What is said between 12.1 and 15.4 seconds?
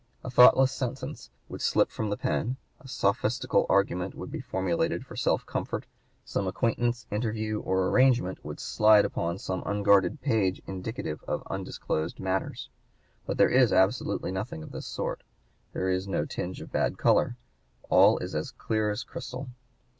matters. But there is absolutely nothing of this sort.